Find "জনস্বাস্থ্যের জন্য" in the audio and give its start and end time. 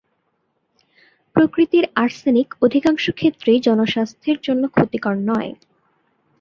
3.59-4.63